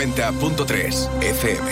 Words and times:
90.3 0.00 1.22
FM. 1.22 1.70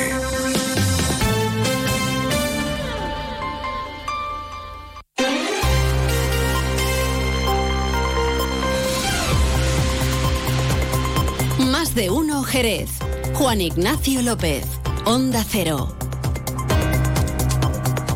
Más 11.70 11.94
de 11.94 12.10
uno 12.10 12.42
Jerez. 12.42 12.90
Juan 13.32 13.62
Ignacio 13.62 14.20
López. 14.20 14.66
Onda 15.06 15.42
Cero. 15.48 15.96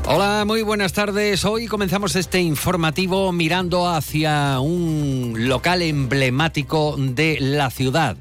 Hola, 0.04 0.44
muy 0.46 0.60
buenas 0.60 0.92
tardes. 0.92 1.42
Hoy 1.46 1.68
comenzamos 1.68 2.16
este 2.16 2.42
informativo 2.42 3.32
mirando 3.32 3.88
hacia 3.88 4.60
un 4.60 5.48
local 5.48 5.80
emblemático 5.80 6.96
de 6.98 7.38
la 7.40 7.70
ciudad. 7.70 8.18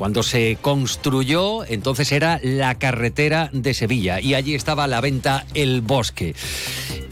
Cuando 0.00 0.22
se 0.22 0.56
construyó, 0.62 1.62
entonces 1.66 2.10
era 2.10 2.40
la 2.42 2.78
carretera 2.78 3.50
de 3.52 3.74
Sevilla 3.74 4.18
y 4.18 4.32
allí 4.32 4.54
estaba 4.54 4.86
la 4.86 5.02
venta 5.02 5.44
el 5.52 5.82
bosque. 5.82 6.34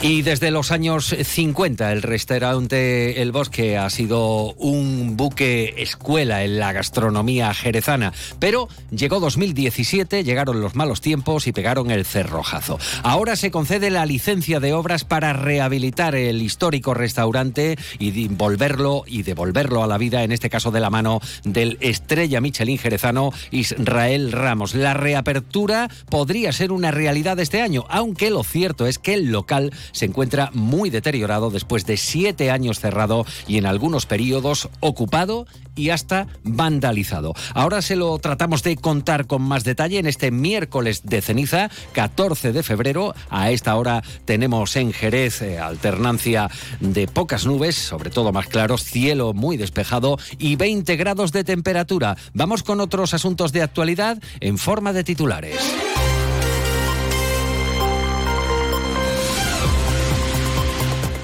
Y 0.01 0.23
desde 0.23 0.53
los 0.53 0.71
años 0.71 1.13
50 1.25 1.91
el 1.91 2.03
restaurante 2.03 3.21
El 3.21 3.33
Bosque 3.33 3.77
ha 3.77 3.91
sido 3.91 4.53
un 4.55 5.17
buque 5.17 5.75
escuela 5.79 6.45
en 6.45 6.61
la 6.61 6.73
gastronomía 6.73 7.53
jerezana, 7.53 8.13
pero 8.39 8.69
llegó 8.93 9.19
2017, 9.19 10.23
llegaron 10.23 10.61
los 10.61 10.77
malos 10.77 11.01
tiempos 11.01 11.49
y 11.49 11.53
pegaron 11.53 11.91
el 11.91 12.05
cerrojazo. 12.05 12.79
Ahora 13.03 13.35
se 13.35 13.51
concede 13.51 13.91
la 13.91 14.07
licencia 14.07 14.61
de 14.61 14.73
obras 14.73 15.03
para 15.03 15.33
rehabilitar 15.33 16.15
el 16.15 16.43
histórico 16.43 16.95
restaurante 16.95 17.77
y 17.99 18.29
volverlo 18.29 19.03
y 19.05 19.25
devolverlo 19.25 19.83
a 19.83 19.89
la 19.89 19.99
vida, 19.99 20.23
en 20.23 20.31
este 20.31 20.49
caso 20.49 20.71
de 20.71 20.79
la 20.79 20.91
mano 20.91 21.21
del 21.43 21.77
estrella 21.81 22.41
Michelin 22.41 22.79
jerezano 22.79 23.33
Israel 23.51 24.31
Ramos. 24.31 24.77
La 24.77 24.95
reapertura 24.95 25.91
podría 26.09 26.53
ser 26.53 26.71
una 26.71 26.93
realidad 26.93 27.41
este 27.41 27.63
año, 27.63 27.85
aunque 27.89 28.31
lo 28.31 28.45
cierto 28.45 28.87
es 28.87 29.01
que 29.01 29.15
el 29.15 29.33
local 29.33 29.73
se 29.93 30.07
encuentra 30.07 30.51
muy 30.53 30.91
deteriorado 30.91 31.51
después 31.51 31.87
de 31.87 31.97
siete 31.97 32.51
años 32.51 32.81
cerrado 32.81 33.25
y 33.47 33.59
en 33.59 33.67
algunos 33.67 34.07
periodos 34.07 34.69
ocupado 34.81 35.47
y 35.79 35.91
hasta 35.91 36.27
vandalizado. 36.43 37.35
Ahora 37.55 37.81
se 37.83 37.97
lo 37.97 38.19
tratamos 38.19 38.63
de 38.63 38.77
contar 38.77 39.27
con 39.27 39.43
más 39.43 39.65
detalle 39.65 39.99
en 39.99 40.07
este 40.07 40.31
miércoles 40.31 41.03
de 41.05 41.23
ceniza, 41.23 41.71
14 41.93 42.53
de 42.53 42.63
febrero. 42.63 43.15
A 43.31 43.51
esta 43.51 43.77
hora 43.77 44.03
tenemos 44.25 44.77
en 44.77 44.93
Jerez 44.93 45.41
eh, 45.41 45.59
alternancia 45.59 46.51
de 46.81 47.07
pocas 47.07 47.47
nubes, 47.47 47.77
sobre 47.77 48.11
todo 48.11 48.33
más 48.33 48.49
claros, 48.49 48.83
cielo 48.83 49.33
muy 49.35 49.57
despejado 49.57 50.19
y 50.39 50.57
20 50.57 50.97
grados 50.97 51.33
de 51.33 51.45
temperatura. 51.45 52.17
Vamos 52.35 52.63
con 52.63 52.81
otros 52.81 53.15
asuntos 53.15 53.53
de 53.53 53.63
actualidad 53.63 54.19
en 54.41 54.59
forma 54.59 54.93
de 54.93 55.05
titulares. 55.05 55.88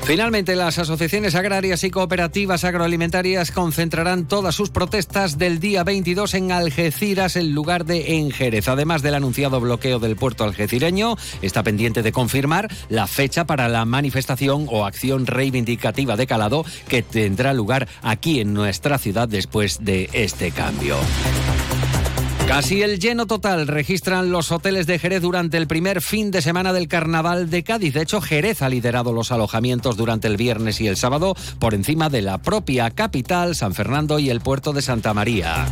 Finalmente, 0.06 0.55
las 0.55 0.78
asociaciones 0.78 1.34
agrarias 1.34 1.83
y 1.83 1.91
cooperativas 1.91 2.64
agroalimentarias 2.64 3.50
concentrarán 3.50 4.28
todas 4.28 4.55
sus 4.55 4.69
protestas 4.69 5.38
del 5.38 5.60
día 5.60 5.83
22 5.83 6.34
en 6.34 6.52
Algeciras, 6.52 7.36
en 7.36 7.55
lugar 7.55 7.86
de 7.86 8.19
en 8.19 8.30
Jerez. 8.30 8.69
Además 8.69 9.00
del 9.00 9.14
anunciado 9.14 9.60
bloqueo 9.60 9.98
del 10.00 10.16
puerto 10.16 10.44
algecireño, 10.44 11.16
está 11.41 11.62
pendiente 11.62 12.02
de 12.02 12.12
confirmar 12.12 12.70
la 12.91 13.06
fecha 13.06 13.47
para 13.47 13.70
la 13.70 13.86
manifestación 13.86 14.66
o 14.70 14.84
acción 14.84 15.27
reivindicativa 15.27 16.16
de 16.16 16.27
calado 16.27 16.66
que 16.86 17.02
tendrá 17.02 17.55
lugar 17.55 17.88
aquí 18.02 18.41
en 18.41 18.52
nuestra 18.52 18.98
ciudad 18.98 19.27
después 19.27 19.86
de 19.86 20.10
este 20.12 20.50
cambio. 20.50 20.98
Casi 22.47 22.83
el 22.83 23.00
lleno 23.00 23.27
total 23.27 23.67
registran 23.67 24.31
los 24.31 24.53
hoteles 24.53 24.87
de 24.87 24.98
Jerez 24.98 25.23
durante 25.23 25.56
el 25.56 25.67
primer 25.67 26.03
fin 26.03 26.31
de 26.31 26.42
semana 26.42 26.73
del 26.73 26.89
Carnaval 26.89 27.50
de 27.50 27.64
Cádiz. 27.64 27.95
De 27.95 28.03
hecho, 28.03 28.20
Jerez 28.20 28.62
ha 28.62 28.69
liderado 28.69 29.12
los 29.12 29.33
alojamientos 29.33 29.97
durante 29.97 30.28
el 30.28 30.37
viernes 30.37 30.81
y 30.81 30.87
el 30.87 30.97
sábado 30.97 31.34
por 31.59 31.75
encima 31.75 32.10
de 32.10 32.22
la 32.22 32.38
propia 32.38 32.91
capital, 32.91 33.56
San 33.56 33.75
Fernando 33.75 34.19
y 34.19 34.31
el 34.31 34.41
puerto 34.41 34.72
de 34.72 34.83
Santa 34.83 35.15
María. 35.15 35.66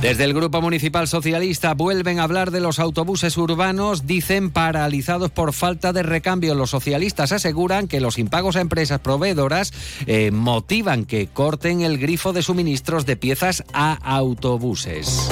Desde 0.00 0.22
el 0.22 0.32
Grupo 0.32 0.62
Municipal 0.62 1.08
Socialista 1.08 1.74
vuelven 1.74 2.20
a 2.20 2.22
hablar 2.22 2.52
de 2.52 2.60
los 2.60 2.78
autobuses 2.78 3.36
urbanos, 3.36 4.06
dicen 4.06 4.50
paralizados 4.50 5.32
por 5.32 5.52
falta 5.52 5.92
de 5.92 6.04
recambio. 6.04 6.54
Los 6.54 6.70
socialistas 6.70 7.32
aseguran 7.32 7.88
que 7.88 8.00
los 8.00 8.16
impagos 8.16 8.54
a 8.54 8.60
empresas 8.60 9.00
proveedoras 9.00 9.72
eh, 10.06 10.30
motivan 10.30 11.04
que 11.04 11.26
corten 11.26 11.80
el 11.80 11.98
grifo 11.98 12.32
de 12.32 12.42
suministros 12.42 13.06
de 13.06 13.16
piezas 13.16 13.64
a 13.72 13.94
autobuses. 13.94 15.30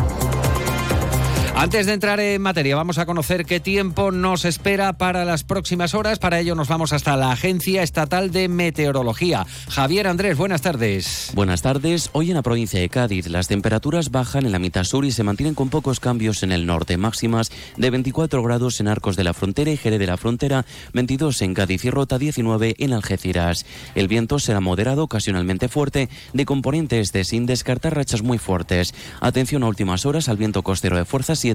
Antes 1.58 1.86
de 1.86 1.94
entrar 1.94 2.20
en 2.20 2.42
materia, 2.42 2.76
vamos 2.76 2.98
a 2.98 3.06
conocer 3.06 3.46
qué 3.46 3.60
tiempo 3.60 4.10
nos 4.10 4.44
espera 4.44 4.92
para 4.98 5.24
las 5.24 5.42
próximas 5.42 5.94
horas. 5.94 6.18
Para 6.18 6.38
ello 6.38 6.54
nos 6.54 6.68
vamos 6.68 6.92
hasta 6.92 7.16
la 7.16 7.32
Agencia 7.32 7.82
Estatal 7.82 8.30
de 8.30 8.48
Meteorología. 8.48 9.46
Javier 9.70 10.06
Andrés, 10.06 10.36
buenas 10.36 10.60
tardes. 10.60 11.30
Buenas 11.34 11.62
tardes. 11.62 12.10
Hoy 12.12 12.28
en 12.28 12.34
la 12.34 12.42
provincia 12.42 12.78
de 12.78 12.90
Cádiz 12.90 13.28
las 13.28 13.48
temperaturas 13.48 14.10
bajan 14.10 14.44
en 14.44 14.52
la 14.52 14.58
mitad 14.58 14.84
sur 14.84 15.06
y 15.06 15.12
se 15.12 15.22
mantienen 15.22 15.54
con 15.54 15.70
pocos 15.70 15.98
cambios 15.98 16.42
en 16.42 16.52
el 16.52 16.66
norte. 16.66 16.98
Máximas 16.98 17.50
de 17.78 17.88
24 17.88 18.42
grados 18.42 18.78
en 18.80 18.88
Arcos 18.88 19.16
de 19.16 19.24
la 19.24 19.32
Frontera 19.32 19.70
y 19.70 19.78
Jerez 19.78 19.98
de 19.98 20.06
la 20.06 20.18
Frontera, 20.18 20.66
22 20.92 21.40
en 21.40 21.54
Cádiz 21.54 21.86
y 21.86 21.90
Rota, 21.90 22.18
19 22.18 22.76
en 22.80 22.92
Algeciras. 22.92 23.64
El 23.94 24.08
viento 24.08 24.38
será 24.38 24.60
moderado, 24.60 25.04
ocasionalmente 25.04 25.68
fuerte, 25.68 26.10
de 26.34 26.44
componente 26.44 27.00
este, 27.00 27.24
sin 27.24 27.46
descartar 27.46 27.96
rachas 27.96 28.20
muy 28.20 28.36
fuertes. 28.36 28.92
Atención 29.22 29.62
a 29.62 29.68
últimas 29.68 30.04
horas 30.04 30.28
al 30.28 30.36
viento 30.36 30.62
costero 30.62 30.98
de 30.98 31.06
fuerzas 31.06 31.45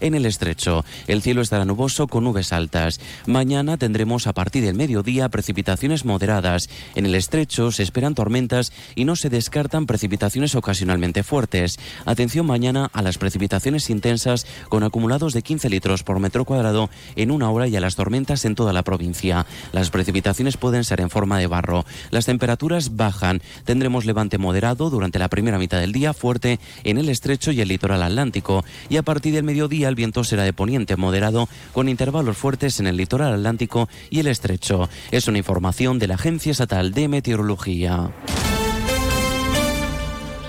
en 0.00 0.14
el 0.14 0.26
estrecho. 0.26 0.84
El 1.08 1.20
cielo 1.20 1.42
estará 1.42 1.64
nuboso 1.64 2.06
con 2.06 2.24
nubes 2.24 2.52
altas. 2.52 3.00
Mañana 3.26 3.76
tendremos 3.76 4.26
a 4.28 4.32
partir 4.32 4.64
del 4.64 4.76
mediodía 4.76 5.28
precipitaciones 5.28 6.04
moderadas. 6.04 6.68
En 6.94 7.06
el 7.06 7.14
estrecho 7.16 7.72
se 7.72 7.82
esperan 7.82 8.14
tormentas 8.14 8.72
y 8.94 9.04
no 9.04 9.16
se 9.16 9.30
descartan 9.30 9.86
precipitaciones 9.86 10.54
ocasionalmente 10.54 11.24
fuertes. 11.24 11.78
Atención 12.04 12.46
mañana 12.46 12.88
a 12.92 13.02
las 13.02 13.18
precipitaciones 13.18 13.90
intensas 13.90 14.46
con 14.68 14.84
acumulados 14.84 15.32
de 15.32 15.42
15 15.42 15.68
litros 15.70 16.04
por 16.04 16.20
metro 16.20 16.44
cuadrado 16.44 16.88
en 17.16 17.32
una 17.32 17.50
hora 17.50 17.66
y 17.66 17.74
a 17.74 17.80
las 17.80 17.96
tormentas 17.96 18.44
en 18.44 18.54
toda 18.54 18.72
la 18.72 18.84
provincia. 18.84 19.46
Las 19.72 19.90
precipitaciones 19.90 20.56
pueden 20.56 20.84
ser 20.84 21.00
en 21.00 21.10
forma 21.10 21.38
de 21.38 21.48
barro. 21.48 21.84
Las 22.10 22.26
temperaturas 22.26 22.96
bajan. 22.96 23.42
Tendremos 23.64 24.04
levante 24.04 24.38
moderado 24.38 24.88
durante 24.88 25.18
la 25.18 25.28
primera 25.28 25.58
mitad 25.58 25.80
del 25.80 25.92
día 25.92 26.14
fuerte 26.14 26.60
en 26.84 26.98
el 26.98 27.08
estrecho 27.08 27.50
y 27.50 27.60
el 27.60 27.68
litoral 27.68 28.02
atlántico 28.02 28.64
y 28.88 28.96
a 28.96 29.02
partir 29.02 29.31
del 29.32 29.44
mediodía 29.44 29.88
el 29.88 29.94
viento 29.94 30.24
será 30.24 30.44
de 30.44 30.52
poniente 30.52 30.96
moderado 30.96 31.48
con 31.72 31.88
intervalos 31.88 32.36
fuertes 32.36 32.80
en 32.80 32.86
el 32.86 32.96
litoral 32.96 33.34
atlántico 33.34 33.88
y 34.10 34.20
el 34.20 34.26
estrecho. 34.26 34.88
Es 35.10 35.28
una 35.28 35.38
información 35.38 35.98
de 35.98 36.08
la 36.08 36.14
Agencia 36.14 36.52
Estatal 36.52 36.92
de 36.92 37.08
Meteorología. 37.08 38.12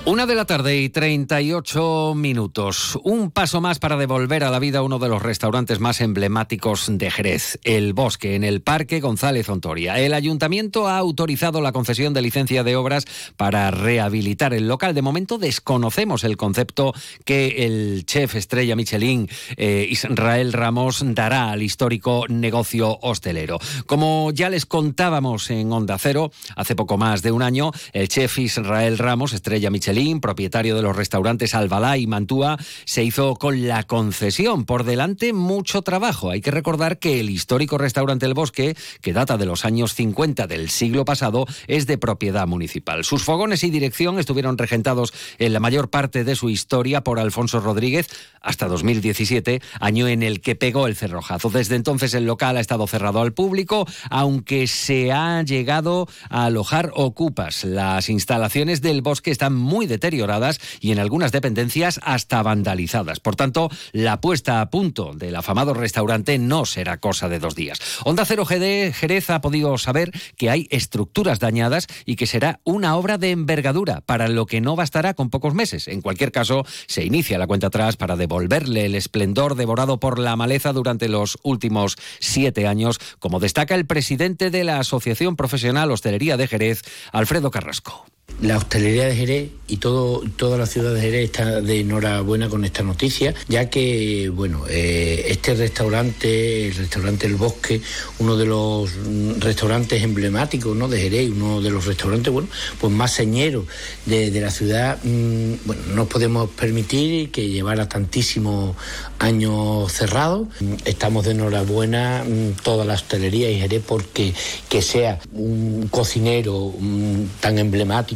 Una 0.05 0.25
de 0.25 0.35
la 0.35 0.43
tarde 0.43 0.81
y 0.81 0.89
38 0.89 2.13
minutos. 2.13 2.99
Un 3.05 3.31
paso 3.31 3.61
más 3.61 3.79
para 3.79 3.95
devolver 3.95 4.43
a 4.43 4.51
la 4.51 4.59
vida 4.59 4.81
uno 4.81 4.99
de 4.99 5.07
los 5.07 5.21
restaurantes 5.21 5.79
más 5.79 6.01
emblemáticos 6.01 6.87
de 6.91 7.09
Jerez, 7.09 7.57
El 7.63 7.93
Bosque, 7.93 8.35
en 8.35 8.43
el 8.43 8.61
Parque 8.61 8.99
González 8.99 9.47
Ontoria. 9.47 9.97
El 10.01 10.13
ayuntamiento 10.13 10.89
ha 10.89 10.97
autorizado 10.97 11.61
la 11.61 11.71
concesión 11.71 12.13
de 12.13 12.21
licencia 12.21 12.65
de 12.65 12.75
obras 12.75 13.05
para 13.37 13.71
rehabilitar 13.71 14.53
el 14.53 14.67
local. 14.67 14.93
De 14.93 15.01
momento 15.01 15.37
desconocemos 15.37 16.25
el 16.25 16.35
concepto 16.35 16.93
que 17.23 17.65
el 17.65 18.05
chef 18.05 18.35
estrella 18.35 18.75
Michelin, 18.75 19.29
eh, 19.55 19.87
Israel 19.89 20.51
Ramos, 20.51 21.01
dará 21.15 21.49
al 21.49 21.63
histórico 21.63 22.25
negocio 22.27 22.99
hostelero. 23.01 23.57
Como 23.85 24.31
ya 24.31 24.49
les 24.49 24.65
contábamos 24.65 25.49
en 25.49 25.71
Onda 25.71 25.97
Cero, 25.97 26.29
hace 26.57 26.75
poco 26.75 26.97
más 26.97 27.21
de 27.21 27.31
un 27.31 27.41
año, 27.41 27.71
el 27.93 28.09
chef 28.09 28.37
Israel 28.39 28.97
Ramos, 28.97 29.31
estrella 29.31 29.69
Michelin, 29.69 29.92
propietario 30.21 30.75
de 30.75 30.81
los 30.81 30.95
restaurantes 30.95 31.53
Albalá 31.53 31.97
y 31.97 32.07
Mantúa, 32.07 32.57
se 32.85 33.03
hizo 33.03 33.35
con 33.35 33.67
la 33.67 33.83
concesión. 33.83 34.65
Por 34.65 34.83
delante, 34.83 35.33
mucho 35.33 35.81
trabajo. 35.81 36.29
Hay 36.29 36.41
que 36.41 36.51
recordar 36.51 36.99
que 36.99 37.19
el 37.19 37.29
histórico 37.29 37.77
restaurante 37.77 38.25
El 38.25 38.33
Bosque, 38.33 38.75
que 39.01 39.13
data 39.13 39.37
de 39.37 39.45
los 39.45 39.65
años 39.65 39.93
50 39.93 40.47
del 40.47 40.69
siglo 40.69 41.05
pasado, 41.05 41.45
es 41.67 41.87
de 41.87 41.97
propiedad 41.97 42.47
municipal. 42.47 43.03
Sus 43.03 43.23
fogones 43.23 43.63
y 43.63 43.69
dirección 43.69 44.19
estuvieron 44.19 44.57
regentados 44.57 45.13
en 45.37 45.53
la 45.53 45.59
mayor 45.59 45.89
parte 45.89 46.23
de 46.23 46.35
su 46.35 46.49
historia 46.49 47.03
por 47.03 47.19
Alfonso 47.19 47.59
Rodríguez 47.59 48.09
hasta 48.41 48.67
2017, 48.67 49.61
año 49.79 50.07
en 50.07 50.23
el 50.23 50.41
que 50.41 50.55
pegó 50.55 50.87
el 50.87 50.95
cerrojazo. 50.95 51.49
Desde 51.49 51.75
entonces 51.75 52.13
el 52.13 52.25
local 52.25 52.57
ha 52.57 52.61
estado 52.61 52.87
cerrado 52.87 53.21
al 53.21 53.33
público, 53.33 53.87
aunque 54.09 54.67
se 54.67 55.11
ha 55.11 55.41
llegado 55.43 56.07
a 56.29 56.45
alojar 56.45 56.91
ocupas. 56.95 57.63
Las 57.63 58.09
instalaciones 58.09 58.81
del 58.81 59.01
bosque 59.01 59.31
están 59.31 59.55
muy 59.55 59.82
deterioradas 59.85 60.59
y 60.79 60.91
en 60.91 60.99
algunas 60.99 61.31
dependencias 61.31 61.99
hasta 62.03 62.41
vandalizadas. 62.43 63.19
Por 63.19 63.35
tanto, 63.35 63.69
la 63.91 64.21
puesta 64.21 64.61
a 64.61 64.69
punto 64.69 65.13
del 65.13 65.35
afamado 65.35 65.73
restaurante 65.73 66.37
no 66.37 66.65
será 66.65 66.97
cosa 66.97 67.29
de 67.29 67.39
dos 67.39 67.55
días. 67.55 67.79
Onda 68.03 68.25
Cero 68.25 68.45
GD 68.45 68.93
Jerez 68.93 69.29
ha 69.29 69.41
podido 69.41 69.77
saber 69.77 70.11
que 70.37 70.49
hay 70.49 70.67
estructuras 70.71 71.39
dañadas 71.39 71.87
y 72.05 72.15
que 72.15 72.27
será 72.27 72.59
una 72.63 72.95
obra 72.95 73.17
de 73.17 73.31
envergadura, 73.31 74.01
para 74.01 74.27
lo 74.27 74.45
que 74.45 74.61
no 74.61 74.75
bastará 74.75 75.13
con 75.13 75.29
pocos 75.29 75.53
meses. 75.53 75.87
En 75.87 76.01
cualquier 76.01 76.31
caso, 76.31 76.65
se 76.87 77.05
inicia 77.05 77.37
la 77.37 77.47
cuenta 77.47 77.67
atrás 77.67 77.97
para 77.97 78.15
devolverle 78.15 78.85
el 78.85 78.95
esplendor 78.95 79.55
devorado 79.55 79.99
por 79.99 80.19
la 80.19 80.35
maleza 80.35 80.73
durante 80.73 81.07
los 81.09 81.37
últimos 81.43 81.95
siete 82.19 82.67
años, 82.67 82.99
como 83.19 83.39
destaca 83.39 83.75
el 83.75 83.85
presidente 83.85 84.49
de 84.49 84.63
la 84.63 84.79
Asociación 84.79 85.35
Profesional 85.35 85.91
Hostelería 85.91 86.37
de 86.37 86.47
Jerez, 86.47 86.81
Alfredo 87.11 87.51
Carrasco. 87.51 88.05
La 88.41 88.57
hostelería 88.57 89.05
de 89.05 89.15
Jerez 89.15 89.49
y 89.69 89.77
todo, 89.77 90.21
toda 90.35 90.57
la 90.57 90.65
ciudad 90.65 90.93
de 90.93 90.99
Jerez 90.99 91.25
está 91.25 91.61
de 91.61 91.79
enhorabuena 91.79 92.49
con 92.49 92.65
esta 92.65 92.83
noticia, 92.83 93.33
ya 93.47 93.69
que 93.69 94.29
bueno, 94.29 94.65
eh, 94.69 95.27
este 95.29 95.53
restaurante, 95.53 96.67
el 96.67 96.75
restaurante 96.75 97.25
El 97.25 97.35
Bosque, 97.35 97.81
uno 98.19 98.35
de 98.35 98.45
los 98.45 98.91
restaurantes 99.39 100.03
emblemáticos 100.03 100.75
¿no? 100.75 100.89
de 100.89 100.99
Jerez, 100.99 101.31
uno 101.31 101.61
de 101.61 101.69
los 101.69 101.85
restaurantes 101.85 102.33
bueno, 102.33 102.49
pues 102.81 102.91
más 102.91 103.13
señeros 103.13 103.65
de, 104.05 104.29
la 104.41 104.51
ciudad, 104.51 104.99
mm, 105.03 105.95
no 105.95 106.05
podemos 106.07 106.49
permitir 106.49 107.31
que 107.31 107.47
llevara 107.47 107.87
tantísimos 107.87 108.75
años 109.19 109.91
cerrado. 109.91 110.49
Estamos 110.83 111.23
de 111.23 111.31
enhorabuena 111.31 112.25
mm, 112.27 112.61
toda 112.61 112.83
la 112.83 112.95
hostelería 112.95 113.49
y 113.49 113.59
Jerez 113.59 113.83
porque 113.87 114.33
que 114.67 114.81
sea 114.81 115.19
un 115.31 115.87
cocinero 115.89 116.73
mm, 116.77 117.39
tan 117.39 117.57
emblemático 117.57 118.12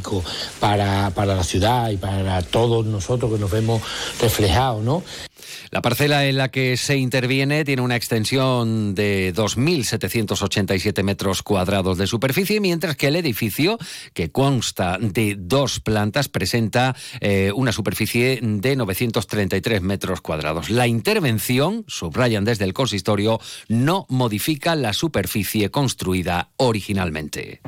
para, 0.60 1.12
para 1.12 1.36
la 1.36 1.44
ciudad 1.44 1.90
y 1.90 1.98
para 1.98 2.42
todos 2.42 2.86
nosotros 2.86 3.32
que 3.32 3.40
nos 3.40 3.52
vemos 3.52 3.82
reflejados, 4.20 4.84
¿no? 4.84 5.04
La 5.72 5.82
parcela 5.82 6.26
en 6.26 6.38
la 6.38 6.50
que 6.50 6.78
se 6.78 6.98
interviene 6.98 7.66
tiene 7.66 7.82
una 7.82 7.96
extensión 7.96 8.96
de 8.96 9.34
2.787 9.34 11.04
metros 11.04 11.44
cuadrados 11.44 11.98
de 11.98 12.08
superficie, 12.08 12.60
mientras 12.60 12.96
que 12.96 13.08
el 13.08 13.16
edificio, 13.16 13.78
que 14.14 14.32
consta 14.32 14.98
de 15.00 15.36
dos 15.38 15.80
plantas, 15.80 16.30
presenta 16.30 16.96
eh, 17.20 17.52
una 17.54 17.72
superficie 17.72 18.40
de 18.42 18.76
933 18.76 19.82
metros 19.82 20.22
cuadrados. 20.22 20.70
La 20.70 20.88
intervención, 20.88 21.84
subrayan 21.88 22.46
desde 22.46 22.66
el 22.66 22.74
consistorio, 22.74 23.40
no 23.68 24.06
modifica 24.10 24.76
la 24.76 24.94
superficie 24.94 25.70
construida 25.70 26.52
originalmente 26.58 27.62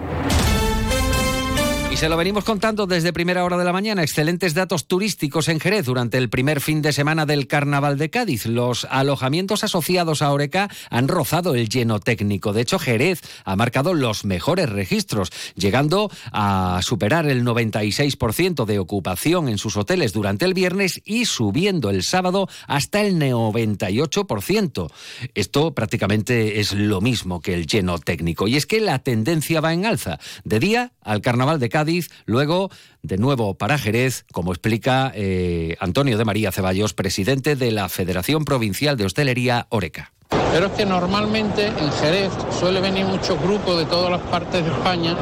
se 2.00 2.08
lo 2.08 2.16
venimos 2.16 2.46
contando 2.46 2.88
desde 2.88 3.12
primera 3.12 3.44
hora 3.44 3.58
de 3.58 3.66
la 3.66 3.74
mañana. 3.74 4.04
Excelentes 4.04 4.54
datos 4.54 4.88
turísticos 4.88 5.50
en 5.50 5.60
Jerez 5.60 5.86
durante 5.86 6.18
el 6.18 6.30
primer 6.30 6.62
fin 6.62 6.82
de 6.82 6.94
semana 6.94 7.26
del 7.26 7.46
Carnaval 7.46 7.98
de 7.98 8.10
Cádiz. 8.10 8.46
Los 8.46 8.88
alojamientos 8.90 9.66
asociados 9.66 10.22
a 10.22 10.32
Oreca 10.32 10.70
han 10.90 11.10
rozado 11.10 11.56
el 11.56 11.68
lleno 11.68 12.00
técnico. 12.00 12.54
De 12.54 12.62
hecho, 12.62 12.80
Jerez 12.80 13.20
ha 13.44 13.58
marcado 13.58 13.94
los 13.94 14.24
mejores 14.24 14.70
registros, 14.70 15.30
llegando 15.56 16.10
a 16.32 16.80
superar 16.84 17.28
el 17.28 17.44
96% 17.44 18.64
de 18.64 18.80
ocupación 18.80 19.50
en 19.50 19.58
sus 19.58 19.76
hoteles 19.76 20.14
durante 20.14 20.46
el 20.46 20.54
viernes 20.54 21.02
y 21.04 21.26
subiendo 21.26 21.90
el 21.90 22.04
sábado 22.04 22.48
hasta 22.68 23.02
el 23.02 23.20
98%. 23.20 24.90
Esto 25.36 25.74
prácticamente 25.74 26.62
es 26.62 26.72
lo 26.72 27.02
mismo 27.02 27.42
que 27.42 27.56
el 27.56 27.68
lleno 27.68 28.00
técnico. 28.00 28.48
Y 28.48 28.56
es 28.56 28.66
que 28.66 28.80
la 28.80 29.00
tendencia 29.00 29.60
va 29.60 29.74
en 29.74 29.86
alza. 29.86 30.18
De 30.46 30.62
día, 30.62 30.94
al 31.02 31.20
Carnaval 31.20 31.60
de 31.60 31.68
Cádiz 31.68 31.89
luego 32.26 32.70
de 33.02 33.18
nuevo 33.18 33.56
para 33.56 33.78
Jerez, 33.78 34.26
como 34.32 34.52
explica 34.52 35.12
eh, 35.16 35.76
Antonio 35.80 36.18
de 36.18 36.26
María 36.26 36.52
Ceballos, 36.52 36.94
presidente 36.94 37.56
de 37.56 37.72
la 37.72 37.90
Federación 37.90 38.46
Provincial 38.46 38.98
de 38.98 39.06
Hostelería 39.06 39.68
Oreca. 39.70 40.12
Pero 40.52 40.68
es 40.68 40.72
que 40.74 40.86
normalmente 40.86 41.68
en 41.68 41.92
Jerez 41.92 42.32
suele 42.60 42.82
venir 42.82 43.06
muchos 43.06 43.40
grupos 43.42 43.78
de 43.78 43.86
todas 43.86 44.12
las 44.12 44.22
partes 44.22 44.64
de 44.64 44.72
España 44.72 45.16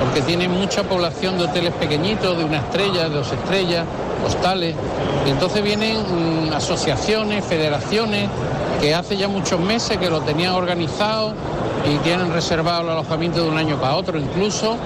porque 0.00 0.20
tienen 0.22 0.50
mucha 0.50 0.82
población 0.82 1.38
de 1.38 1.44
hoteles 1.44 1.72
pequeñitos, 1.74 2.36
de 2.36 2.44
una 2.44 2.58
estrella, 2.58 3.08
de 3.08 3.16
dos 3.16 3.32
estrellas, 3.32 3.84
hostales. 4.24 4.74
Y 5.26 5.30
entonces 5.30 5.62
vienen 5.62 6.48
mm, 6.48 6.52
asociaciones, 6.52 7.44
federaciones 7.44 8.28
que 8.80 8.94
hace 8.94 9.16
ya 9.16 9.28
muchos 9.28 9.58
meses 9.60 9.96
que 9.96 10.10
lo 10.10 10.20
tenían 10.20 10.52
organizado 10.52 11.34
y 11.90 11.96
tienen 11.98 12.32
reservado 12.32 12.82
el 12.82 12.90
alojamiento 12.90 13.42
de 13.42 13.48
un 13.48 13.56
año 13.56 13.80
para 13.80 13.94
otro 13.94 14.18
incluso 14.18 14.76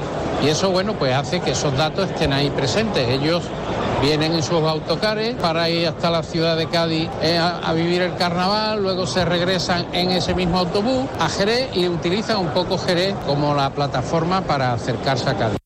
y 0.42 0.48
eso, 0.48 0.70
bueno, 0.70 0.94
pues 0.94 1.14
hace 1.14 1.40
que 1.40 1.50
esos 1.50 1.76
datos 1.76 2.10
estén 2.10 2.32
ahí 2.32 2.50
presentes. 2.50 3.08
Ellos 3.08 3.42
vienen 4.00 4.32
en 4.32 4.42
sus 4.42 4.62
autocares 4.62 5.36
para 5.36 5.68
ir 5.68 5.86
hasta 5.86 6.10
la 6.10 6.22
ciudad 6.22 6.56
de 6.56 6.66
Cádiz 6.66 7.08
eh, 7.22 7.38
a, 7.38 7.72
vivir 7.74 8.00
el 8.02 8.16
carnaval, 8.16 8.82
luego 8.82 9.06
se 9.06 9.24
regresan 9.24 9.86
en 9.92 10.10
ese 10.10 10.34
mismo 10.34 10.58
autobús 10.58 11.06
a 11.18 11.28
Jerez 11.28 11.68
y 11.74 11.86
utilizan 11.88 12.38
un 12.38 12.48
poco 12.48 12.78
Jerez 12.78 13.14
como 13.26 13.54
la 13.54 13.70
plataforma 13.70 14.40
para 14.40 14.72
acercarse 14.72 15.28
a 15.28 15.34
Cádiz. 15.36 15.59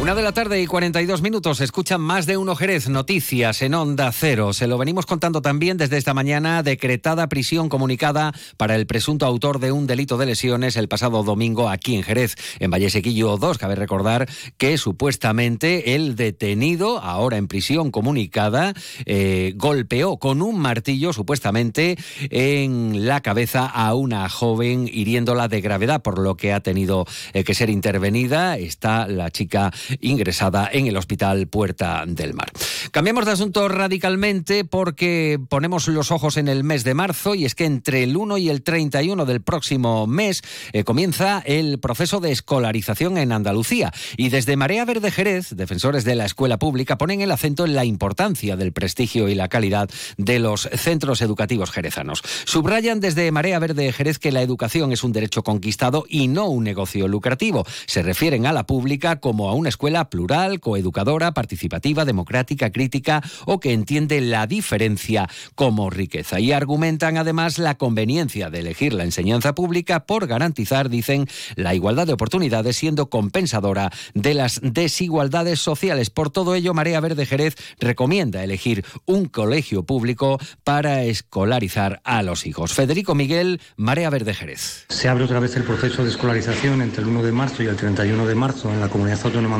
Una 0.00 0.14
de 0.14 0.22
la 0.22 0.32
tarde 0.32 0.62
y 0.62 0.66
42 0.66 1.20
minutos. 1.20 1.60
Escuchan 1.60 2.00
más 2.00 2.24
de 2.24 2.38
uno 2.38 2.56
Jerez. 2.56 2.88
Noticias 2.88 3.60
en 3.60 3.74
Onda 3.74 4.10
Cero. 4.12 4.54
Se 4.54 4.66
lo 4.66 4.78
venimos 4.78 5.04
contando 5.04 5.42
también 5.42 5.76
desde 5.76 5.98
esta 5.98 6.14
mañana. 6.14 6.62
Decretada 6.62 7.28
prisión 7.28 7.68
comunicada 7.68 8.32
para 8.56 8.76
el 8.76 8.86
presunto 8.86 9.26
autor 9.26 9.60
de 9.60 9.72
un 9.72 9.86
delito 9.86 10.16
de 10.16 10.24
lesiones 10.24 10.78
el 10.78 10.88
pasado 10.88 11.22
domingo 11.22 11.68
aquí 11.68 11.96
en 11.96 12.02
Jerez, 12.02 12.34
en 12.60 12.70
Vallesequillo 12.70 13.36
2. 13.36 13.58
Cabe 13.58 13.74
recordar 13.74 14.26
que 14.56 14.78
supuestamente 14.78 15.94
el 15.94 16.16
detenido, 16.16 16.98
ahora 17.00 17.36
en 17.36 17.46
prisión 17.46 17.90
comunicada, 17.90 18.72
eh, 19.04 19.52
golpeó 19.56 20.16
con 20.16 20.40
un 20.40 20.58
martillo 20.58 21.12
supuestamente 21.12 21.98
en 22.30 23.06
la 23.06 23.20
cabeza 23.20 23.66
a 23.66 23.92
una 23.92 24.30
joven 24.30 24.88
hiriéndola 24.90 25.48
de 25.48 25.60
gravedad, 25.60 26.00
por 26.00 26.18
lo 26.18 26.38
que 26.38 26.54
ha 26.54 26.60
tenido 26.60 27.04
eh, 27.34 27.44
que 27.44 27.54
ser 27.54 27.68
intervenida. 27.68 28.56
Está 28.56 29.06
la 29.06 29.30
chica 29.30 29.70
ingresada 30.00 30.68
en 30.72 30.86
el 30.86 30.96
Hospital 30.96 31.46
Puerta 31.46 32.04
del 32.06 32.34
Mar. 32.34 32.50
Cambiamos 32.90 33.26
de 33.26 33.32
asunto 33.32 33.68
radicalmente 33.68 34.64
porque 34.64 35.38
ponemos 35.48 35.88
los 35.88 36.10
ojos 36.10 36.36
en 36.36 36.48
el 36.48 36.64
mes 36.64 36.84
de 36.84 36.94
marzo 36.94 37.34
y 37.34 37.44
es 37.44 37.54
que 37.54 37.64
entre 37.64 38.02
el 38.02 38.16
1 38.16 38.38
y 38.38 38.48
el 38.48 38.62
31 38.62 39.26
del 39.26 39.40
próximo 39.40 40.06
mes 40.06 40.42
eh, 40.72 40.84
comienza 40.84 41.42
el 41.44 41.78
proceso 41.78 42.20
de 42.20 42.32
escolarización 42.32 43.18
en 43.18 43.32
Andalucía 43.32 43.92
y 44.16 44.28
desde 44.28 44.56
Marea 44.56 44.84
Verde 44.84 45.10
Jerez, 45.10 45.56
defensores 45.56 46.04
de 46.04 46.14
la 46.14 46.24
escuela 46.24 46.58
pública, 46.58 46.98
ponen 46.98 47.20
el 47.20 47.30
acento 47.30 47.64
en 47.64 47.74
la 47.74 47.84
importancia 47.84 48.56
del 48.56 48.72
prestigio 48.72 49.28
y 49.28 49.34
la 49.34 49.48
calidad 49.48 49.90
de 50.16 50.38
los 50.38 50.68
centros 50.74 51.22
educativos 51.22 51.70
jerezanos. 51.70 52.22
Subrayan 52.44 53.00
desde 53.00 53.30
Marea 53.32 53.58
Verde 53.58 53.92
Jerez 53.92 54.18
que 54.18 54.32
la 54.32 54.42
educación 54.42 54.92
es 54.92 55.04
un 55.04 55.12
derecho 55.12 55.42
conquistado 55.42 56.04
y 56.08 56.28
no 56.28 56.48
un 56.48 56.64
negocio 56.64 57.08
lucrativo. 57.08 57.66
Se 57.86 58.02
refieren 58.02 58.46
a 58.46 58.52
la 58.52 58.66
pública 58.66 59.20
como 59.20 59.48
a 59.48 59.54
una 59.54 59.68
escuela 59.68 59.79
escuela 59.80 60.10
plural, 60.10 60.60
coeducadora, 60.60 61.32
participativa, 61.32 62.04
democrática, 62.04 62.70
crítica 62.70 63.22
o 63.46 63.60
que 63.60 63.72
entiende 63.72 64.20
la 64.20 64.46
diferencia 64.46 65.26
como 65.54 65.88
riqueza. 65.88 66.38
Y 66.38 66.52
argumentan 66.52 67.16
además 67.16 67.58
la 67.58 67.78
conveniencia 67.78 68.50
de 68.50 68.58
elegir 68.58 68.92
la 68.92 69.04
enseñanza 69.04 69.54
pública 69.54 70.00
por 70.00 70.26
garantizar, 70.26 70.90
dicen, 70.90 71.28
la 71.56 71.74
igualdad 71.74 72.06
de 72.06 72.12
oportunidades 72.12 72.76
siendo 72.76 73.08
compensadora 73.08 73.90
de 74.12 74.34
las 74.34 74.60
desigualdades 74.62 75.60
sociales. 75.60 76.10
Por 76.10 76.28
todo 76.28 76.54
ello, 76.54 76.74
Marea 76.74 77.00
Verde 77.00 77.24
Jerez 77.24 77.56
recomienda 77.78 78.44
elegir 78.44 78.84
un 79.06 79.28
colegio 79.28 79.84
público 79.84 80.38
para 80.62 81.04
escolarizar 81.04 82.02
a 82.04 82.22
los 82.22 82.44
hijos. 82.44 82.74
Federico 82.74 83.14
Miguel, 83.14 83.62
Marea 83.78 84.10
Verde 84.10 84.34
Jerez. 84.34 84.84
Se 84.90 85.08
abre 85.08 85.24
otra 85.24 85.40
vez 85.40 85.56
el 85.56 85.64
proceso 85.64 86.04
de 86.04 86.10
escolarización 86.10 86.82
entre 86.82 87.00
el 87.02 87.08
1 87.08 87.22
de 87.22 87.32
marzo 87.32 87.62
y 87.62 87.66
el 87.68 87.76
31 87.76 88.26
de 88.26 88.34
marzo 88.34 88.70
en 88.70 88.80
la 88.80 88.88
comunidad 88.88 89.20
autónoma 89.24 89.56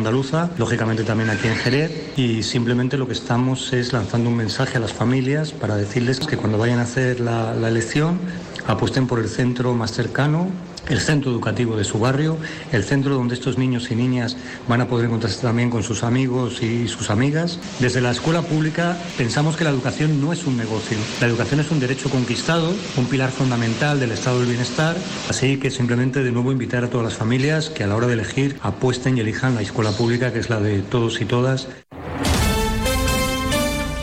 lógicamente 0.58 1.04
también 1.04 1.30
aquí 1.30 1.46
en 1.46 1.54
Jerez, 1.54 2.12
y 2.16 2.42
simplemente 2.42 2.96
lo 2.96 3.06
que 3.06 3.12
estamos 3.12 3.72
es 3.72 3.92
lanzando 3.92 4.28
un 4.28 4.36
mensaje 4.36 4.76
a 4.76 4.80
las 4.80 4.92
familias 4.92 5.52
para 5.52 5.76
decirles 5.76 6.18
que 6.20 6.36
cuando 6.36 6.58
vayan 6.58 6.80
a 6.80 6.82
hacer 6.82 7.20
la, 7.20 7.54
la 7.54 7.68
elección 7.68 8.18
apuesten 8.66 9.06
por 9.06 9.20
el 9.20 9.28
centro 9.28 9.72
más 9.74 9.92
cercano 9.92 10.48
el 10.90 11.00
centro 11.00 11.30
educativo 11.30 11.76
de 11.76 11.84
su 11.84 11.98
barrio, 11.98 12.36
el 12.72 12.84
centro 12.84 13.14
donde 13.14 13.34
estos 13.34 13.56
niños 13.56 13.90
y 13.90 13.94
niñas 13.94 14.36
van 14.68 14.80
a 14.80 14.88
poder 14.88 15.06
encontrarse 15.06 15.40
también 15.40 15.70
con 15.70 15.82
sus 15.82 16.02
amigos 16.02 16.62
y 16.62 16.88
sus 16.88 17.10
amigas. 17.10 17.58
Desde 17.78 18.00
la 18.00 18.10
escuela 18.10 18.42
pública 18.42 18.98
pensamos 19.16 19.56
que 19.56 19.64
la 19.64 19.70
educación 19.70 20.20
no 20.20 20.32
es 20.32 20.46
un 20.46 20.56
negocio, 20.56 20.98
la 21.20 21.28
educación 21.28 21.60
es 21.60 21.70
un 21.70 21.80
derecho 21.80 22.10
conquistado, 22.10 22.74
un 22.96 23.06
pilar 23.06 23.30
fundamental 23.30 24.00
del 24.00 24.12
estado 24.12 24.40
del 24.40 24.48
bienestar, 24.48 24.96
así 25.28 25.58
que 25.58 25.70
simplemente 25.70 26.22
de 26.22 26.32
nuevo 26.32 26.52
invitar 26.52 26.84
a 26.84 26.90
todas 26.90 27.04
las 27.04 27.14
familias 27.14 27.70
que 27.70 27.84
a 27.84 27.86
la 27.86 27.96
hora 27.96 28.08
de 28.08 28.14
elegir 28.14 28.58
apuesten 28.60 29.16
y 29.16 29.20
elijan 29.20 29.54
la 29.54 29.62
escuela 29.62 29.92
pública 29.92 30.32
que 30.32 30.40
es 30.40 30.50
la 30.50 30.60
de 30.60 30.82
todos 30.82 31.20
y 31.20 31.24
todas. 31.24 31.68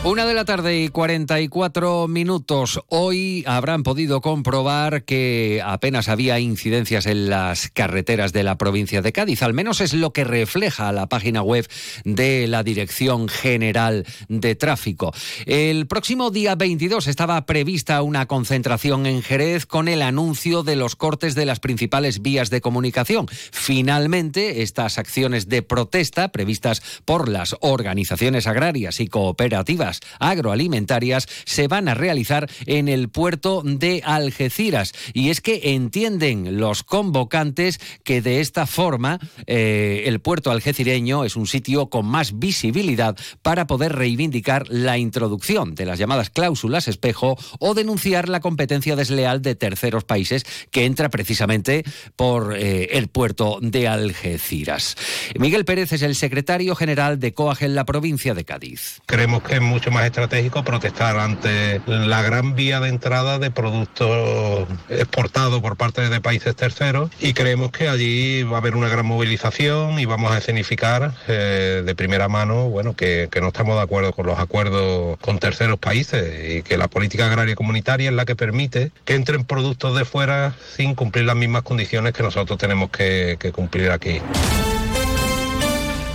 Una 0.04 0.24
de 0.24 0.32
la 0.32 0.44
tarde 0.44 0.80
y 0.80 0.88
44 0.88 2.06
minutos. 2.06 2.80
Hoy 2.86 3.42
habrán 3.46 3.82
podido 3.82 4.20
comprobar 4.20 5.02
que 5.02 5.60
apenas 5.62 6.08
había 6.08 6.38
incidencias 6.38 7.06
en 7.06 7.28
las 7.28 7.68
carreteras 7.68 8.32
de 8.32 8.44
la 8.44 8.56
provincia 8.56 9.02
de 9.02 9.12
Cádiz. 9.12 9.42
Al 9.42 9.54
menos 9.54 9.80
es 9.80 9.94
lo 9.94 10.12
que 10.12 10.22
refleja 10.22 10.92
la 10.92 11.08
página 11.08 11.42
web 11.42 11.68
de 12.04 12.46
la 12.46 12.62
Dirección 12.62 13.28
General 13.28 14.06
de 14.28 14.54
Tráfico. 14.54 15.12
El 15.46 15.88
próximo 15.88 16.30
día 16.30 16.54
22 16.54 17.08
estaba 17.08 17.44
prevista 17.44 18.00
una 18.00 18.26
concentración 18.26 19.04
en 19.04 19.20
Jerez 19.20 19.66
con 19.66 19.88
el 19.88 20.02
anuncio 20.02 20.62
de 20.62 20.76
los 20.76 20.94
cortes 20.94 21.34
de 21.34 21.44
las 21.44 21.58
principales 21.58 22.22
vías 22.22 22.50
de 22.50 22.60
comunicación. 22.60 23.26
Finalmente, 23.28 24.62
estas 24.62 24.96
acciones 24.96 25.48
de 25.48 25.62
protesta 25.62 26.28
previstas 26.28 26.82
por 27.04 27.28
las 27.28 27.56
organizaciones 27.60 28.46
agrarias 28.46 29.00
y 29.00 29.08
cooperativas 29.08 29.97
agroalimentarias 30.18 31.26
se 31.44 31.68
van 31.68 31.88
a 31.88 31.94
realizar 31.94 32.48
en 32.66 32.88
el 32.88 33.08
puerto 33.08 33.62
de 33.64 34.02
Algeciras. 34.04 34.92
Y 35.12 35.30
es 35.30 35.40
que 35.40 35.74
entienden 35.74 36.58
los 36.58 36.82
convocantes 36.82 37.80
que 38.04 38.22
de 38.22 38.40
esta 38.40 38.66
forma 38.66 39.18
eh, 39.46 40.04
el 40.06 40.20
puerto 40.20 40.50
algecireño 40.50 41.24
es 41.24 41.36
un 41.36 41.46
sitio 41.46 41.88
con 41.88 42.06
más 42.06 42.38
visibilidad 42.38 43.16
para 43.42 43.66
poder 43.66 43.94
reivindicar 43.94 44.66
la 44.68 44.98
introducción 44.98 45.74
de 45.74 45.86
las 45.86 45.98
llamadas 45.98 46.30
cláusulas 46.30 46.88
espejo 46.88 47.36
o 47.58 47.74
denunciar 47.74 48.28
la 48.28 48.40
competencia 48.40 48.96
desleal 48.96 49.42
de 49.42 49.54
terceros 49.54 50.04
países 50.04 50.44
que 50.70 50.84
entra 50.84 51.08
precisamente 51.08 51.84
por 52.16 52.56
eh, 52.56 52.88
el 52.92 53.08
puerto 53.08 53.58
de 53.60 53.88
Algeciras. 53.88 54.96
Miguel 55.38 55.64
Pérez 55.64 55.92
es 55.92 56.02
el 56.02 56.14
secretario 56.14 56.74
general 56.74 57.18
de 57.18 57.34
COAG 57.34 57.62
en 57.62 57.74
la 57.74 57.84
provincia 57.84 58.34
de 58.34 58.44
Cádiz. 58.44 59.00
Creemos 59.06 59.42
que 59.42 59.54
es 59.54 59.60
mucho 59.78 59.92
más 59.92 60.06
estratégico 60.06 60.64
protestar 60.64 61.20
ante 61.20 61.80
la 61.86 62.20
gran 62.20 62.56
vía 62.56 62.80
de 62.80 62.88
entrada 62.88 63.38
de 63.38 63.52
productos 63.52 64.66
exportados 64.88 65.60
por 65.60 65.76
parte 65.76 66.08
de 66.08 66.20
países 66.20 66.56
terceros 66.56 67.12
y 67.20 67.32
creemos 67.32 67.70
que 67.70 67.88
allí 67.88 68.42
va 68.42 68.56
a 68.56 68.58
haber 68.58 68.74
una 68.74 68.88
gran 68.88 69.06
movilización 69.06 70.00
y 70.00 70.04
vamos 70.04 70.32
a 70.32 70.38
escenificar 70.38 71.12
eh, 71.28 71.84
de 71.86 71.94
primera 71.94 72.26
mano 72.26 72.68
bueno 72.68 72.96
que, 72.96 73.28
que 73.30 73.40
no 73.40 73.48
estamos 73.48 73.76
de 73.76 73.82
acuerdo 73.82 74.12
con 74.12 74.26
los 74.26 74.40
acuerdos 74.40 75.16
con 75.20 75.38
terceros 75.38 75.78
países 75.78 76.56
y 76.56 76.62
que 76.62 76.76
la 76.76 76.88
política 76.88 77.26
agraria 77.26 77.54
comunitaria 77.54 78.10
es 78.10 78.16
la 78.16 78.24
que 78.24 78.34
permite 78.34 78.90
que 79.04 79.14
entren 79.14 79.44
productos 79.44 79.96
de 79.96 80.04
fuera 80.04 80.56
sin 80.76 80.96
cumplir 80.96 81.24
las 81.24 81.36
mismas 81.36 81.62
condiciones 81.62 82.14
que 82.14 82.24
nosotros 82.24 82.58
tenemos 82.58 82.90
que, 82.90 83.36
que 83.38 83.52
cumplir 83.52 83.92
aquí. 83.92 84.20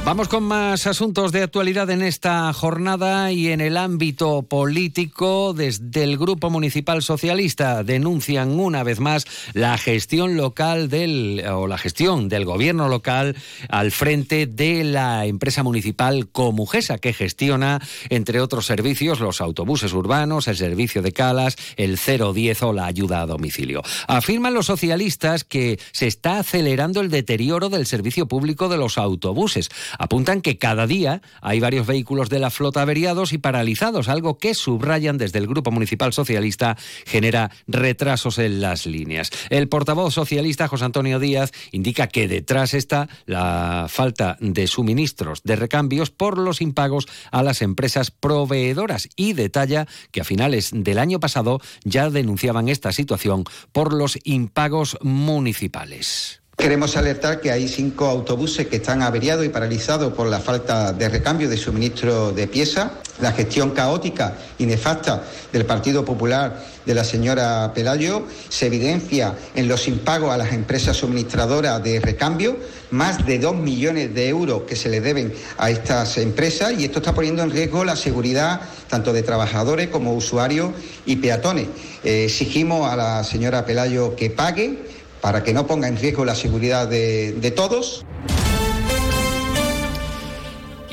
Vamos 0.06 0.28
con 0.28 0.44
más 0.44 0.86
asuntos 0.86 1.32
de 1.32 1.44
actualidad 1.44 1.90
en 1.90 2.02
esta 2.02 2.52
jornada 2.52 3.32
y 3.32 3.48
en 3.48 3.62
el 3.62 3.78
ámbito 3.78 4.42
político. 4.44 5.54
Desde 5.54 6.04
el 6.04 6.18
Grupo 6.18 6.50
Municipal 6.50 7.02
Socialista 7.02 7.84
denuncian 7.84 8.60
una 8.60 8.84
vez 8.84 9.00
más 9.00 9.26
la 9.54 9.78
gestión 9.78 10.36
local 10.36 10.90
del 10.90 11.46
o 11.50 11.68
la 11.68 11.78
gestión 11.78 12.28
del 12.28 12.44
gobierno 12.44 12.90
local 12.90 13.38
al 13.70 13.94
frente 13.94 14.46
de 14.46 14.84
la 14.84 15.26
empresa 15.26 15.64
municipal 15.64 16.28
Comujesa 16.28 16.98
que 16.98 17.14
gestiona 17.14 17.82
entre 18.10 18.42
otros 18.42 18.66
servicios 18.66 19.22
los 19.22 19.40
autobuses 19.40 19.94
urbanos, 19.94 20.50
el 20.50 20.58
servicio 20.58 21.02
de 21.02 21.14
calas, 21.14 21.56
el 21.78 21.98
010 21.98 22.62
o 22.64 22.74
la 22.74 22.88
ayuda 22.88 23.22
a 23.22 23.26
domicilio. 23.26 23.82
Afirman 24.10 24.54
los 24.54 24.66
socialistas 24.66 25.46
que 25.46 25.80
se 25.94 26.08
está 26.08 26.40
acelerando 26.40 27.00
el 27.00 27.10
deterioro 27.10 27.70
del 27.70 27.86
servicio 27.86 28.28
público 28.28 28.68
de 28.68 28.78
los 28.78 28.98
autobuses 28.98 29.70
apuntan 29.98 30.42
que 30.42 30.58
cada 30.58 30.88
día 30.88 31.22
hay 31.42 31.60
varios 31.60 31.88
vehículos 31.88 32.30
de 32.30 32.40
la 32.40 32.50
flota 32.50 32.82
averiados 32.82 33.34
y 33.34 33.38
paralizados, 33.38 34.10
algo 34.10 34.38
que 34.38 34.54
subrayan 34.54 35.18
desde 35.18 35.40
el 35.40 35.48
Grupo 35.48 35.72
Municipal 35.72 36.14
Socialista 36.14 36.78
genera 37.06 37.52
retrasos 37.68 38.38
en 38.38 38.62
las 38.62 38.86
líneas. 38.86 39.32
El 39.50 39.70
portavoz 39.70 40.14
socialista 40.14 40.68
José 40.68 40.86
Antonio 40.86 41.20
Díaz 41.20 41.52
indica 41.72 42.08
que 42.08 42.28
detrás 42.28 42.74
está 42.74 43.10
la 43.26 43.88
falta 43.90 44.38
de 44.40 44.68
suministros 44.68 45.42
de 45.44 45.56
recambios 45.56 46.12
por 46.12 46.38
los 46.38 46.62
impagos 46.62 47.08
a 47.32 47.44
las 47.44 47.62
empresas 47.62 48.12
proveedoras 48.12 49.10
y 49.16 49.34
detalla 49.34 49.88
que 50.12 50.22
a 50.22 50.26
finales 50.26 50.72
del 50.74 51.00
año 51.00 51.20
pasado 51.20 51.60
ya 51.84 52.10
denunciaban 52.10 52.70
esta 52.70 52.92
situación 52.92 53.44
por 53.72 53.94
los 53.94 54.18
impagos 54.24 54.98
municipales. 55.02 56.43
Queremos 56.64 56.96
alertar 56.96 57.42
que 57.42 57.52
hay 57.52 57.68
cinco 57.68 58.06
autobuses 58.06 58.68
que 58.68 58.78
están 58.78 59.02
averiados 59.02 59.46
y 59.46 59.50
paralizados 59.50 60.14
por 60.14 60.28
la 60.28 60.40
falta 60.40 60.94
de 60.94 61.10
recambio 61.10 61.50
de 61.50 61.58
suministro 61.58 62.32
de 62.32 62.48
piezas. 62.48 62.90
La 63.20 63.34
gestión 63.34 63.72
caótica 63.72 64.38
y 64.58 64.66
nefasta 64.66 65.24
del 65.52 65.66
Partido 65.66 66.06
Popular 66.06 66.64
de 66.86 66.96
la 66.96 67.04
señora 67.04 67.74
Pelayo 67.76 68.26
se 68.48 68.68
evidencia 68.68 69.36
en 69.56 69.68
los 69.68 69.90
impagos 69.90 70.32
a 70.32 70.38
las 70.38 70.54
empresas 70.54 70.96
suministradoras 70.96 71.84
de 71.84 72.00
recambio, 72.00 72.56
más 72.92 73.26
de 73.26 73.40
dos 73.40 73.56
millones 73.56 74.14
de 74.16 74.30
euros 74.30 74.62
que 74.64 74.78
se 74.78 74.90
le 74.90 75.02
deben 75.02 75.34
a 75.58 75.70
estas 75.70 76.18
empresas 76.18 76.74
y 76.80 76.86
esto 76.86 77.00
está 77.00 77.14
poniendo 77.14 77.44
en 77.44 77.52
riesgo 77.52 77.84
la 77.84 77.98
seguridad 77.98 78.62
tanto 78.88 79.12
de 79.12 79.22
trabajadores 79.22 79.90
como 79.90 80.14
usuarios 80.14 80.72
y 81.06 81.18
peatones. 81.18 81.68
Eh, 82.04 82.26
exigimos 82.26 82.90
a 82.90 82.96
la 82.96 83.24
señora 83.24 83.66
Pelayo 83.66 84.16
que 84.16 84.30
pague 84.30 84.93
para 85.24 85.42
que 85.42 85.54
no 85.54 85.66
ponga 85.66 85.88
en 85.88 85.96
riesgo 85.96 86.26
la 86.26 86.36
seguridad 86.36 86.86
de, 86.86 87.54
todos. 87.56 88.04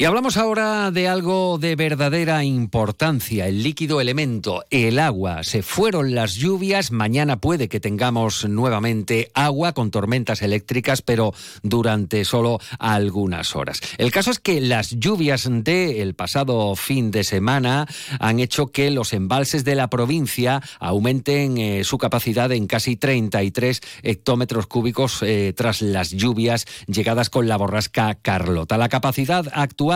Y 0.01 0.07
hablamos 0.07 0.39
ahora 0.39 0.91
de 0.91 1.09
algo 1.09 1.59
de 1.59 1.77
verdadera 1.77 2.43
importancia, 2.43 3.47
el 3.47 3.63
líquido 3.63 4.01
elemento, 4.01 4.65
el 4.71 4.99
agua. 4.99 5.45
Se 5.45 5.63
fueron 5.63 6.15
las 6.15 6.37
lluvias, 6.37 6.91
mañana 6.91 7.39
puede 7.39 7.69
que 7.69 7.81
tengamos 7.81 8.49
nuevamente 8.49 9.31
agua 9.35 9.75
con 9.75 9.91
tormentas 9.91 10.41
eléctricas, 10.41 11.03
pero 11.03 11.35
durante 11.63 12.25
solo 12.25 12.61
algunas 12.79 13.55
horas. 13.55 13.83
El 13.99 14.11
caso 14.11 14.31
es 14.31 14.39
que 14.39 14.63
las 14.63 14.89
lluvias 14.99 15.47
del 15.51 16.15
pasado 16.15 16.75
fin 16.77 17.11
de 17.11 17.23
semana 17.23 17.87
han 18.21 18.41
hecho 18.41 18.69
que 18.69 18.91
los 18.91 19.13
embalses 19.13 19.67
de 19.67 19.75
la 19.75 19.91
provincia 19.91 20.63
aumenten 20.79 21.59
eh, 21.59 21.85
su 21.85 21.99
capacidad 21.99 22.51
en 22.53 22.69
casi 22.69 22.97
33 22.97 23.83
hectómetros 24.03 24.67
cúbicos 24.67 25.19
eh, 25.21 25.53
tras 25.55 25.83
las 25.83 26.13
lluvias 26.13 26.65
llegadas 26.87 27.29
con 27.29 27.49
la 27.49 27.59
borrasca 27.59 28.15
Carlota. 28.15 28.79
La 28.79 28.89
capacidad 28.89 29.47
actual 29.53 29.90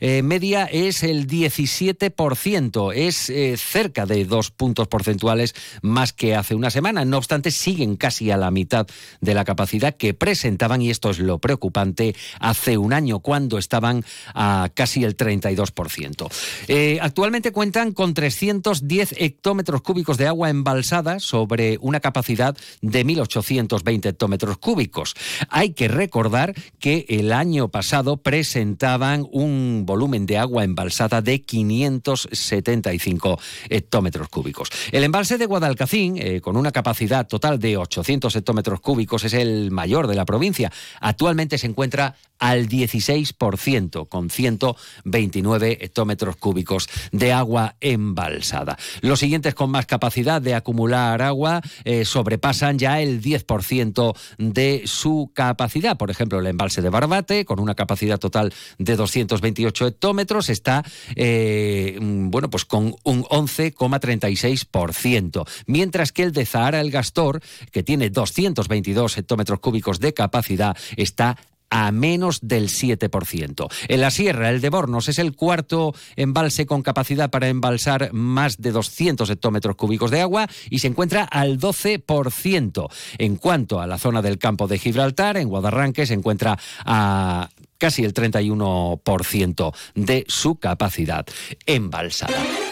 eh, 0.00 0.22
media 0.22 0.64
es 0.64 1.02
el 1.02 1.26
17%, 1.26 2.92
es 2.94 3.30
eh, 3.30 3.56
cerca 3.56 4.06
de 4.06 4.24
dos 4.24 4.50
puntos 4.50 4.88
porcentuales 4.88 5.54
más 5.82 6.12
que 6.12 6.34
hace 6.34 6.54
una 6.54 6.70
semana. 6.70 7.04
No 7.04 7.18
obstante, 7.18 7.50
siguen 7.50 7.96
casi 7.96 8.30
a 8.30 8.36
la 8.36 8.50
mitad 8.50 8.86
de 9.20 9.34
la 9.34 9.44
capacidad 9.44 9.96
que 9.96 10.14
presentaban, 10.14 10.82
y 10.82 10.90
esto 10.90 11.10
es 11.10 11.18
lo 11.18 11.38
preocupante, 11.38 12.14
hace 12.40 12.78
un 12.78 12.92
año, 12.92 13.20
cuando 13.20 13.58
estaban 13.58 14.04
a 14.34 14.70
casi 14.74 15.04
el 15.04 15.16
32%. 15.16 16.28
Eh, 16.68 16.98
actualmente 17.00 17.52
cuentan 17.52 17.92
con 17.92 18.14
310 18.14 19.14
hectómetros 19.18 19.82
cúbicos 19.82 20.18
de 20.18 20.26
agua 20.26 20.50
embalsada 20.50 21.20
sobre 21.20 21.78
una 21.80 22.00
capacidad 22.00 22.56
de 22.80 23.06
1.820 23.06 24.06
hectómetros 24.06 24.58
cúbicos. 24.58 25.14
Hay 25.48 25.70
que 25.70 25.88
recordar 25.88 26.54
que 26.78 27.06
el 27.08 27.32
año 27.32 27.68
pasado 27.68 28.18
presentaban 28.18 29.26
un 29.32 29.84
volumen 29.86 30.26
de 30.26 30.38
agua 30.38 30.64
embalsada 30.64 31.22
de 31.22 31.42
575 31.42 33.40
hectómetros 33.68 34.28
cúbicos. 34.28 34.70
El 34.92 35.04
embalse 35.04 35.38
de 35.38 35.46
Guadalcacín, 35.46 36.16
eh, 36.18 36.40
con 36.40 36.56
una 36.56 36.72
capacidad 36.72 37.26
total 37.26 37.58
de 37.58 37.76
800 37.76 38.34
hectómetros 38.36 38.80
cúbicos, 38.80 39.24
es 39.24 39.34
el 39.34 39.70
mayor 39.70 40.06
de 40.06 40.14
la 40.14 40.24
provincia. 40.24 40.72
Actualmente 41.00 41.58
se 41.58 41.66
encuentra 41.66 42.16
al 42.38 42.68
16%, 42.68 44.08
con 44.08 44.30
129 44.30 45.78
hectómetros 45.80 46.36
cúbicos 46.36 46.88
de 47.12 47.32
agua 47.32 47.76
embalsada. 47.80 48.76
Los 49.00 49.20
siguientes 49.20 49.54
con 49.54 49.70
más 49.70 49.86
capacidad 49.86 50.42
de 50.42 50.54
acumular 50.54 51.22
agua 51.22 51.62
eh, 51.84 52.04
sobrepasan 52.04 52.78
ya 52.78 53.00
el 53.00 53.22
10% 53.22 54.16
de 54.38 54.82
su 54.86 55.30
capacidad. 55.34 55.96
Por 55.96 56.10
ejemplo, 56.10 56.40
el 56.40 56.46
embalse 56.46 56.82
de 56.82 56.90
Barbate, 56.90 57.44
con 57.44 57.60
una 57.60 57.74
capacidad 57.74 58.18
total 58.18 58.52
de 58.78 58.96
228 58.96 59.86
hectómetros, 59.86 60.48
está 60.48 60.82
eh, 61.16 61.98
mm, 62.00 62.30
bueno, 62.30 62.48
pues 62.50 62.64
con 62.64 62.94
un 63.04 63.24
11,36%. 63.24 65.46
Mientras 65.66 66.12
que 66.12 66.22
el 66.22 66.32
de 66.32 66.46
Zahara 66.46 66.80
el 66.80 66.90
Gastor, 66.90 67.42
que 67.72 67.82
tiene 67.82 68.08
222 68.10 69.18
hectómetros 69.18 69.58
cúbicos 69.60 70.00
de 70.00 70.14
capacidad, 70.14 70.76
está 70.96 71.36
a 71.70 71.92
menos 71.92 72.40
del 72.42 72.68
7%. 72.68 73.68
En 73.88 74.00
la 74.00 74.10
sierra, 74.10 74.50
el 74.50 74.60
de 74.60 74.70
Bornos 74.70 75.08
es 75.08 75.18
el 75.18 75.34
cuarto 75.34 75.94
embalse 76.16 76.66
con 76.66 76.82
capacidad 76.82 77.30
para 77.30 77.48
embalsar 77.48 78.12
más 78.12 78.58
de 78.58 78.72
200 78.72 79.28
hectómetros 79.30 79.76
cúbicos 79.76 80.10
de 80.10 80.20
agua 80.20 80.48
y 80.70 80.78
se 80.78 80.88
encuentra 80.88 81.24
al 81.24 81.58
12%. 81.58 82.88
En 83.18 83.36
cuanto 83.36 83.80
a 83.80 83.86
la 83.86 83.98
zona 83.98 84.22
del 84.22 84.38
campo 84.38 84.66
de 84.66 84.78
Gibraltar, 84.78 85.36
en 85.36 85.48
Guadarranque 85.48 86.06
se 86.06 86.14
encuentra 86.14 86.58
a 86.84 87.48
casi 87.78 88.04
el 88.04 88.12
31% 88.12 89.74
de 89.94 90.24
su 90.28 90.56
capacidad 90.56 91.26
embalsada. 91.66 92.67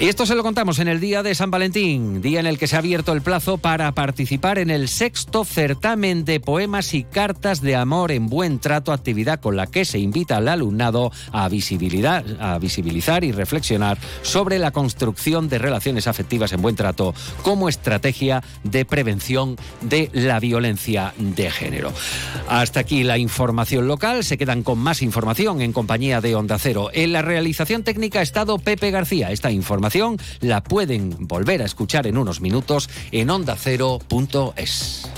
Y 0.00 0.08
esto 0.08 0.26
se 0.26 0.34
lo 0.34 0.42
contamos 0.42 0.80
en 0.80 0.88
el 0.88 0.98
día 0.98 1.22
de 1.22 1.36
San 1.36 1.52
Valentín, 1.52 2.20
día 2.20 2.40
en 2.40 2.46
el 2.46 2.58
que 2.58 2.66
se 2.66 2.74
ha 2.74 2.80
abierto 2.80 3.12
el 3.12 3.22
plazo 3.22 3.58
para 3.58 3.92
participar 3.92 4.58
en 4.58 4.70
el 4.70 4.88
sexto 4.88 5.44
certamen 5.44 6.24
de 6.24 6.40
poemas 6.40 6.94
y 6.94 7.04
cartas 7.04 7.60
de 7.60 7.76
amor 7.76 8.10
en 8.10 8.28
buen 8.28 8.58
trato, 8.58 8.92
actividad 8.92 9.38
con 9.38 9.56
la 9.56 9.68
que 9.68 9.84
se 9.84 10.00
invita 10.00 10.38
al 10.38 10.48
alumnado 10.48 11.12
a, 11.30 11.48
visibilidad, 11.48 12.24
a 12.40 12.58
visibilizar 12.58 13.22
y 13.22 13.30
reflexionar 13.30 13.96
sobre 14.22 14.58
la 14.58 14.72
construcción 14.72 15.48
de 15.48 15.58
relaciones 15.58 16.08
afectivas 16.08 16.52
en 16.52 16.60
buen 16.60 16.74
trato 16.74 17.14
como 17.42 17.68
estrategia 17.68 18.42
de 18.64 18.84
prevención 18.84 19.56
de 19.80 20.10
la 20.12 20.40
violencia 20.40 21.14
de 21.18 21.50
género. 21.52 21.92
Hasta 22.48 22.80
aquí 22.80 23.04
la 23.04 23.16
información 23.16 23.86
local, 23.86 24.24
se 24.24 24.38
quedan 24.38 24.64
con 24.64 24.80
más 24.80 25.02
información 25.02 25.60
en 25.60 25.72
compañía 25.72 26.20
de 26.20 26.34
Onda 26.34 26.58
Cero. 26.58 26.90
En 26.92 27.12
la 27.12 27.22
realización 27.22 27.84
técnica 27.84 28.18
ha 28.18 28.22
estado 28.22 28.58
Pepe 28.58 28.90
García. 28.90 29.30
Esta 29.30 29.52
la 30.40 30.62
pueden 30.62 31.14
volver 31.26 31.62
a 31.62 31.66
escuchar 31.66 32.06
en 32.06 32.18
unos 32.18 32.40
minutos 32.40 32.88
en 33.12 33.30
ondacero.es. 33.30 35.08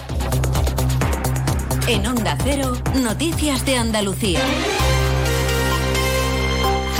En 1.88 2.06
Onda 2.06 2.36
Cero, 2.42 2.76
Noticias 2.96 3.64
de 3.64 3.76
Andalucía. 3.76 4.40